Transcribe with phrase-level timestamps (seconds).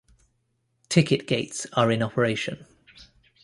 [0.89, 2.65] Ticket gates are in operation.